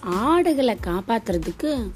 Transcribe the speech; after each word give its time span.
ஆடுகளை 0.00 0.78
காப்பாத்துறதுக்கு 0.82 1.90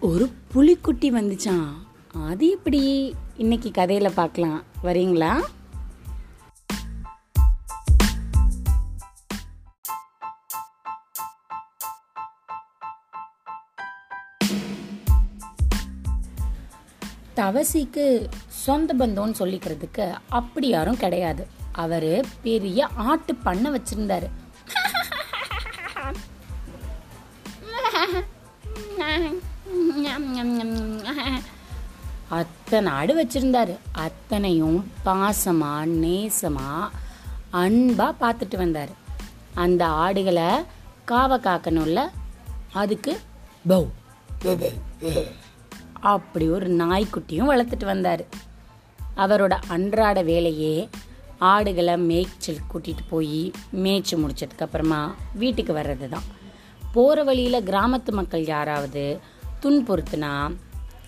ஒரு 0.00 0.32
புலிக்குட்டி 0.54 1.10
வந்துச்சான் 1.10 1.72
அது 2.28 2.50
எப்படி? 2.50 3.14
இன்னைக்கு 3.36 3.70
கதையில 3.70 4.10
பார்க்கலாம். 4.14 4.62
வரீங்களா? 4.82 5.40
தவசிக்கு 17.36 18.28
சொந்த 18.48 18.94
பந்தம்னு 18.98 19.34
சொல்லிக்கிறதுக்கு 19.38 20.14
அப்படி 20.28 20.68
யாரும் 20.68 20.96
கிடையாது. 20.96 21.46
அவரு 21.72 22.24
பெரிய 22.42 22.86
ஆட்டு 22.86 23.34
பண்ணை 23.34 23.70
வச்சிருந்தாரு. 23.70 24.28
அத்தனை 32.64 32.92
ஆடு 32.92 33.12
வச்சிருந்தாரு. 33.22 33.74
அத்தனையும் 33.92 34.76
பாசமாக 35.04 35.88
நேசமாக 36.02 36.84
அன்பாக 37.50 38.12
பார்த்துட்டு 38.20 38.56
வந்தார். 38.56 38.92
அந்த 39.54 39.82
ஆடுகளை 39.86 40.46
காவை 41.06 41.38
காக்கணும்ல 41.38 42.02
அதுக்கு 42.72 43.12
பௌ. 43.68 43.82
அப்படி 46.00 46.48
ஒரு 46.48 46.70
நாய்க்குட்டியும் 46.70 47.50
வளர்த்துட்டு 47.50 47.84
வந்தார். 47.84 48.24
அவரோட 49.16 49.56
அன்றாட 49.68 50.22
வேலையே 50.22 50.88
ஆடுகளை 51.38 51.96
மேய்ச்சல் 51.96 52.66
கூட்டிகிட்டு 52.72 53.06
போய் 53.10 53.52
மேய்ச்சி 53.70 54.16
முடிச்சதுக்கப்புறமா 54.16 55.02
வீட்டுக்கு 55.34 55.74
வர்றது 55.74 56.08
தான் 56.08 56.28
போகிற 56.92 57.22
வழியில் 57.22 57.66
கிராமத்து 57.66 58.10
மக்கள் 58.10 58.46
யாராவது 58.46 59.20
துன்புறுத்துனா 59.62 60.34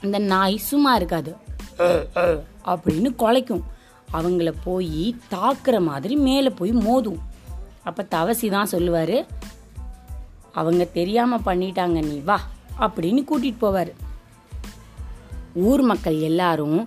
அந்த 0.03 0.19
நாய் 0.19 0.57
சும்மா 0.57 0.95
இருக்காது. 0.95 1.45
அப்படின்னு 2.73 3.11
குலைக்கும். 3.23 3.65
அவங்கள 4.13 4.51
போய் 4.65 5.05
தாக்குற 5.35 5.77
மாதிரி 5.91 6.17
மேலே 6.27 6.51
போய் 6.61 6.73
மோதும். 6.87 7.21
அப்போ 7.89 8.03
தவசி 8.15 8.47
தான் 8.51 8.73
சொல்லுவார் 8.75 9.19
அவங்க 10.53 10.85
தெரியாமல் 10.99 11.47
பண்ணிட்டாங்க 11.47 11.99
நீ 12.11 12.17
வா 12.29 12.39
அப்படின்னு 12.85 13.23
கூட்டிகிட்டு 13.29 13.65
போவார். 13.65 13.93
ஊர் 15.69 15.83
மக்கள் 15.83 16.19
எல்லாரும் 16.31 16.79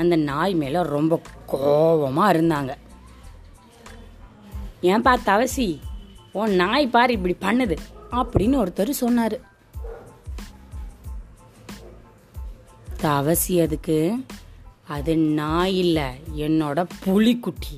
அந்த 0.00 0.14
நாய் 0.30 0.54
மேலே 0.54 0.80
ரொம்ப 0.94 1.14
கோபமாக 1.46 2.32
இருந்தாங்க. 2.36 2.72
ஏன்பா 4.92 5.12
தவசி 5.24 5.68
உன் 6.32 6.54
நாய் 6.54 6.86
பார் 6.94 7.10
இப்படி 7.10 7.36
பண்ணுது 7.40 7.76
அப்படின்னு 8.10 8.56
ஒருத்தர் 8.62 9.00
சொன்னார். 9.02 9.36
தவசி 13.06 13.54
அதுக்கு 13.60 13.98
அது 14.86 15.12
நான் 15.38 15.72
இல்லை 15.82 16.08
என்னோட 16.36 16.78
புலிக்குட்டி 17.04 17.76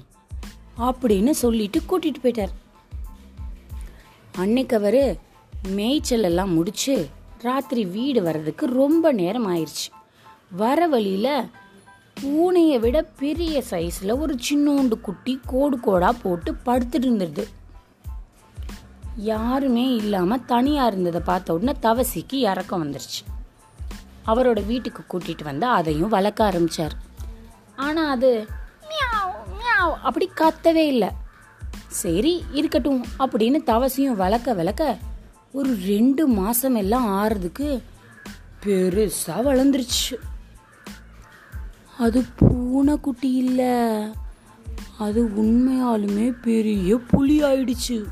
அப்படின்னு 0.79 1.31
சொல்லிட்டு 1.31 1.79
கூட்டிகிட்டு 1.81 2.21
போயிட்டார். 2.23 2.55
அன்னைக்கு 4.33 4.75
அவர் 4.77 5.03
மேய்ச்சல் 5.69 6.23
எல்லாம் 6.23 6.53
முடிச்சு 6.53 6.95
ராத்திரி 7.39 7.85
வீடு 7.85 8.23
வர்றதுக்கு 8.23 8.67
ரொம்ப 8.67 9.13
நேரம் 9.13 9.49
ஆயிடுச்சு 9.55 9.89
வர 10.57 10.87
வழியில் 10.87 11.49
பூனையை 12.21 12.79
விட 12.79 13.03
பெரிய 13.03 13.63
சைஸில் 13.71 14.19
ஒரு 14.19 14.35
சின்னோண்டு 14.49 14.97
குட்டி 15.01 15.35
கோடு 15.47 15.77
கோடாக 15.77 16.15
போட்டு 16.23 16.53
படுத்துட்டு 16.67 17.07
இருந்துடுது 17.09 17.45
யாருமே 19.17 19.85
இல்லாமல் 19.95 20.45
தனியாக 20.45 20.91
இருந்ததை 20.91 21.21
பார்த்த 21.21 21.55
உடனே 21.55 21.75
தவசிக்கு 21.83 22.39
இறக்கம் 22.51 22.83
வந்துருச்சு. 22.85 23.23
அவரோட 24.29 24.67
வீட்டுக்கு 24.67 25.03
கூட்டிட்டு 25.09 25.45
வந்து 25.45 25.67
அதையும் 25.67 26.09
வளர்க்க 26.09 26.51
ஆரம்பிச்சார். 26.51 26.91
ஆனா 27.77 28.11
அது 28.11 28.47
மியாவ் 28.83 29.33
மியாவ் 29.53 29.93
அப்படி 30.03 30.31
கத்தவே 30.37 30.87
இல்லை. 30.87 31.11
சரி 31.87 32.45
இருக்கட்டும் 32.53 33.05
அப்படின்னு 33.19 33.63
தவசையும் 33.67 34.17
வளர்க்க 34.17 34.53
வளர்க்க 34.53 34.99
ஒரு 35.53 35.77
ரெண்டு 35.87 36.27
மாசம் 36.27 36.75
எல்லாம் 36.75 37.09
ஆறுறதுக்கு 37.09 37.83
பெருசா 38.65 39.43
வளர்ந்துருச்சு. 39.45 40.15
அது 41.99 42.25
பூனைக்குட்டி 42.37 43.33
இல்லை. 43.33 44.11
அது 44.99 45.25
உண்மையாலுமே 45.25 46.41
பெரிய 46.43 46.97
புலி 46.97 47.43
ஆயிடுச்சு. 47.43 48.05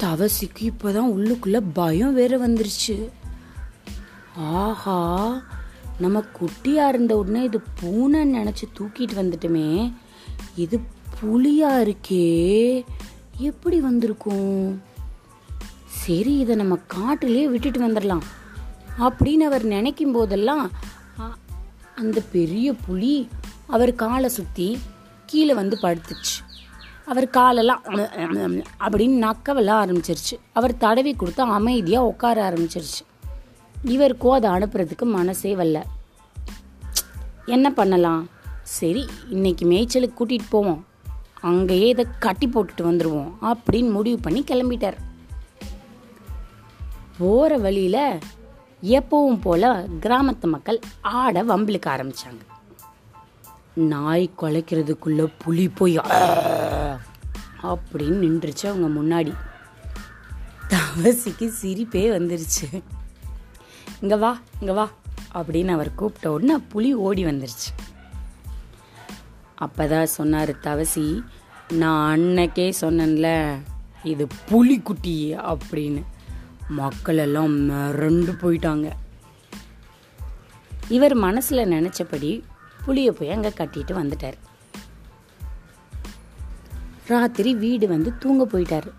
தவசிக்கு 0.00 0.58
இப்போதான் 0.58 1.12
உள்ளுக்குள்ள 1.16 1.62
பயம் 1.72 2.14
வேற 2.14 2.48
வந்துருச்சு. 2.48 3.08
ஆஹா 4.36 5.42
நம்ம 5.98 6.22
குட்டியாக 6.40 6.88
இருந்த 6.88 7.16
உடனே 7.16 7.42
இது 7.42 7.60
பூனை 7.80 8.34
நினச்சி 8.34 8.62
தூக்கிட்டு 8.78 9.14
வந்துட்டுமே. 9.14 9.92
இது 10.56 10.80
புளியாக 11.20 11.84
இருக்கே. 11.84 12.84
எப்படி 13.36 13.80
வந்திருக்கும்? 13.80 14.82
சரி 15.86 16.38
இதை 16.38 16.54
நம்ம 16.54 16.78
காட்டிலே 16.86 17.48
விட்டுட்டு 17.48 17.88
வந்துடலாம். 17.88 18.22
அப்படின்னு 18.98 19.44
அவர் 19.50 19.64
நினைக்கும் 19.64 20.12
போதெல்லாம் 20.12 20.70
அந்த 21.96 22.22
பெரிய 22.32 22.72
புலி 22.72 23.28
அவர் 23.66 23.94
காலை 23.94 24.28
சுற்றி 24.28 24.78
கீழே 25.26 25.54
வந்து 25.54 25.78
படுத்துச்சு. 25.82 26.36
அவர் 27.06 27.30
காலெல்லாம் 27.30 27.82
அப்படின்னு 28.80 29.16
நக்கவெல்லாம் 29.26 29.80
ஆரம்பிச்சிருச்சு. 29.84 30.36
அவர் 30.52 30.76
தடவி 30.76 31.14
கொடுத்து 31.14 31.42
அமைதியாக 31.42 32.06
உட்கார 32.06 32.50
ஆரம்பிச்சிருச்சு. 32.50 33.02
இவருக்கும் 33.84 34.30
அதை 34.30 34.50
அனுப்புறதுக்கு 34.50 35.02
மனசே 35.02 35.54
வரல. 35.54 35.82
என்ன 37.46 37.70
பண்ணலாம்? 37.70 38.28
சரி 38.62 39.06
இன்னைக்கு 39.28 39.70
மேய்ச்சலுக்கு 39.70 40.12
கூட்டிகிட்டு 40.18 40.48
போவோம். 40.50 40.86
அங்கேயே 41.40 41.88
இதை 41.88 42.06
கட்டி 42.18 42.48
போட்டுட்டு 42.48 42.80
வந்துடுவோம் 42.80 43.32
அப்படின்னு 43.42 43.90
முடிவு 43.90 44.18
பண்ணி 44.18 44.44
கிளம்பிட்டார். 44.46 44.96
போகிற 47.18 47.56
வழியில் 47.56 48.18
எப்பவும் 48.82 49.40
போல 49.40 49.86
கிராமத்து 50.00 50.46
மக்கள் 50.46 50.80
ஆட 51.00 51.42
வம்பிழுக்க 51.42 51.86
ஆரம்பித்தாங்க 51.86 52.42
நாய் 53.74 54.30
குலைக்கிறதுக்குள்ளே 54.40 55.32
புலி 55.38 55.68
போய் 55.68 55.98
அப்படின்னு 57.62 58.16
நின்றுச்சு 58.24 58.66
அவங்க 58.66 58.88
முன்னாடி. 59.00 59.34
தவசிக்கு 60.68 61.52
சிரிப்பே 61.62 62.10
வந்துருச்சு. 62.10 62.82
இங்கே 64.04 64.16
வா 64.16 64.38
இங்கே 64.60 64.72
வா 64.72 64.90
அப்படின்னு 65.34 65.68
அவர் 65.68 65.94
கூப்பிட்ட 65.94 66.32
உடனே 66.32 66.56
புலி 66.68 66.94
ஓடி 66.94 67.24
வந்துருச்சு. 67.24 67.70
அப்பதான் 69.60 70.12
சொன்னார் 70.16 70.50
தவசி 70.50 71.24
நான் 71.68 72.18
அன்னைக்கே 72.18 72.72
சொன்னேன்ல 72.80 73.58
இது 74.02 74.26
புலிக்குட்டி 74.50 75.16
அப்படின்னு. 75.52 76.02
மக்கள் 76.68 77.18
எல்லாம் 77.18 77.70
மிரண்டு 77.70 78.34
போயிட்டாங்க. 78.42 78.92
இவர் 80.88 81.14
மனசில் 81.14 81.70
நினச்சபடி 81.70 82.42
புளியை 82.86 83.10
போய் 83.10 83.30
அங்கே 83.30 83.48
கட்டிட்டு 83.48 83.94
வந்துட்டார். 84.00 84.38
ராத்திரி 87.06 87.54
வீடு 87.54 87.88
வந்து 87.88 88.18
தூங்க 88.18 88.58
போயிட்டார். 88.58 88.90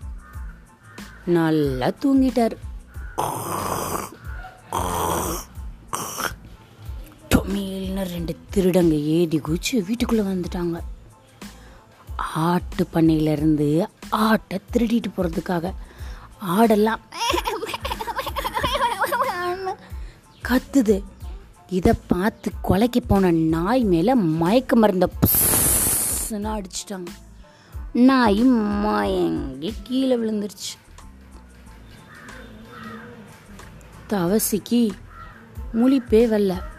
நல்லா 1.24 1.92
தூங்கிட்டார். 2.04 2.56
டொமேல்னு 7.56 8.02
ரெண்டு 8.02 8.36
திருடங்க 8.54 9.02
ஏடி 9.02 9.38
குச்சி 9.38 9.80
வீட்டுக்குள்ளே 9.82 10.22
வந்துட்டாங்க. 10.22 10.80
ஆட்டு 12.16 12.86
பண்ணையிலேருந்து 12.94 13.86
ஆட்டை 14.10 14.60
திருடிட்டு 14.72 15.04
போகிறதுக்காக 15.16 15.74
ஆடெல்லாம் 16.46 17.00
கத்துது. 20.48 21.02
இதை 21.68 21.92
பார்த்து 22.06 22.52
கொலைக்கு 22.64 23.00
போன 23.06 23.30
நாய் 23.30 23.84
மேலே 23.84 24.14
மயக்க 24.14 24.76
மருந்த 24.76 25.08
அடிச்சிட்டாங்க. 26.30 27.06
நாய் 27.92 28.42
மயங்கி 28.84 29.74
கீழே 29.82 30.16
விழுந்துருச்சு. 30.16 30.72
தவசிக்கு 34.08 34.90
முழிப்பே 35.74 36.22
வரல. 36.32 36.74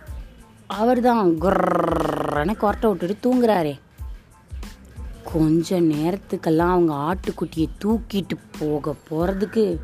அவர் 0.68 1.02
தான் 1.02 1.42
குர்ரன்னு 1.42 2.30
கொரட்டை 2.30 2.88
விட்டுட்டு 2.88 3.18
தூங்குறாரே. 3.22 3.80
கொஞ்ச 5.24 5.80
நேரத்துக்கெல்லாம் 5.80 6.58
அவங்க 6.58 6.94
ஆட்டுக்குட்டியை 6.94 7.69
தூக்கிட்டு 7.86 8.38
போக 8.60 8.96
போகிறதுக்கு 9.10 9.80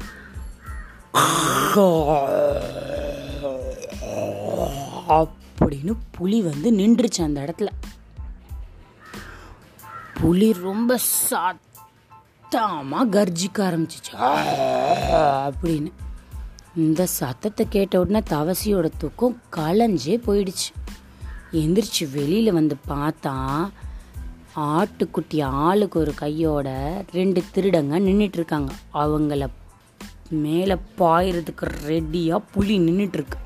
அப்படின்னு 5.60 5.96
புலி 6.12 6.42
வந்து 6.42 6.72
நின்றுச்சு 6.72 7.24
அந்த 7.24 7.42
இடத்துல. 7.42 7.68
புலி 10.22 10.54
ரொம்ப 10.54 10.98
சத்தமாக 10.98 13.10
கர்ஜிக்க 13.10 13.54
ஆரம்பிச்சிச்சு. 13.54 14.12
அப்படின்னு. 14.12 15.92
இந்த 16.75 17.06
சத்தத்தை 17.06 17.66
கேட்ட 17.70 18.00
உடனே 18.00 18.20
தவசியோட 18.30 18.90
தூக்கம் 18.98 19.42
களைஞ்சே 19.56 20.20
போயிடுச்சு. 20.28 20.70
எந்திரிச்சு 21.52 22.12
வெளியில் 22.12 22.54
வந்து 22.54 22.75
பார்த்தா 22.88 23.70
ஆட்டுக்குட்டி 24.56 25.44
ஆளுக்கு 25.44 26.00
ஒரு 26.00 26.14
கையோட 26.14 26.70
ரெண்டு 27.14 27.44
திருடங்க 27.54 28.00
நின்றுட்டுருக்காங்க 28.00 28.70
அவங்கள 28.94 29.48
மேலே 30.30 30.75
பாயறதுக்கு 30.98 31.72
ரெடியாக 31.88 32.42
புலி 32.52 32.78
நின்றுட்டுருக்கு 32.80 33.40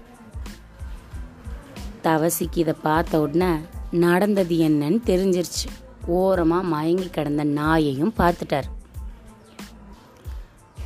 தவசிக்கு 2.03 2.57
இதை 2.57 2.73
பார்த்த 2.81 3.21
உடனே 3.21 3.59
நடந்தது 3.91 4.55
என்னன்னு 4.55 5.01
தெரிஞ்சிருச்சு. 5.05 5.67
ஓரமாக 6.05 6.63
மயங்கி 6.63 7.09
கிடந்த 7.09 7.45
நாயையும் 7.45 8.13
பார்த்துட்டார். 8.17 8.69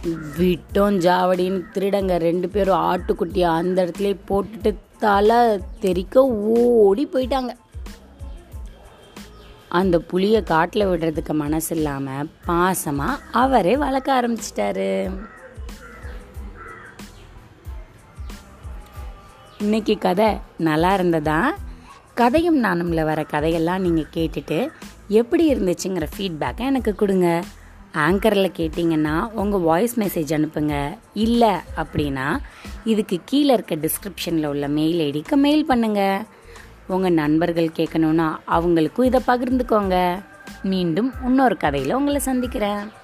விட்டோம் 0.10 0.98
ஜாவடின்னு 1.06 1.62
திருடங்க. 1.74 2.18
ரெண்டு 2.18 2.50
பேரும் 2.50 2.80
ஆட்டுக்குட்டியை 2.80 3.50
அந்த 3.60 3.86
இடத்துல 3.86 4.16
போட்டுட்டு 4.30 4.76
தலை 5.00 5.60
தெறிக்க 5.80 6.26
ஓடி 6.28 7.10
போயிட்டாங்க. 7.14 7.52
அந்த 9.70 9.98
புளியை 10.12 10.44
காட்டில் 10.44 10.86
விடுறதுக்கு 10.86 11.34
மனசு 11.34 11.76
இல்லாமல் 11.76 12.30
பாசமாக 12.48 13.20
அவரே 13.32 13.78
வளர்க்க 13.78 14.22
ஆரம்பிச்சிட்டாரு. 14.22 15.12
இன்னைக்கு 19.60 19.98
கதை 19.98 20.38
நல்லா 20.58 20.94
இருந்ததா? 20.94 21.54
கதையும் 22.14 22.64
நானும்ல 22.64 23.04
வர 23.04 23.24
கதையெல்லாம் 23.24 23.82
நீங்கள் 23.82 24.12
கேட்டுட்டு 24.14 24.70
எப்படி 25.08 25.54
இருந்துச்சுங்கிற 25.54 26.08
ஃபீட்பேக்கை 26.18 26.60
எனக்கு 26.60 26.96
கொடுங்க. 26.96 27.44
ஆங்கரில் 27.94 28.52
கேட்டிங்கன்னா 28.58 29.32
உங்கள் 29.32 29.60
வாய்ஸ் 29.60 30.00
மெசேஜ் 30.00 30.34
அனுப்புங்க. 30.38 30.98
இல்லை 31.14 31.54
அப்படின்னா 31.76 32.40
இதுக்கு 32.84 33.20
கீழே 33.26 33.54
இருக்க 33.54 33.76
டிஸ்கிரிப்ஷனில் 33.76 34.46
உள்ள 34.46 34.68
மெயில் 34.68 35.12
ஐடிக்கு 35.12 35.36
மெயில் 35.36 35.70
பண்ணுங்கள் 35.70 36.26
உங்கள் 36.88 37.14
நண்பர்கள் 37.14 37.72
கேட்கணுன்னா 37.76 38.36
அவங்களுக்கும் 38.48 39.04
இதை 39.04 39.22
பகிர்ந்துக்கோங்க. 39.28 40.24
மீண்டும் 40.64 41.14
இன்னொரு 41.26 41.58
கதையில் 41.58 41.94
உங்களை 41.94 42.20
சந்திக்கிறேன். 42.20 43.00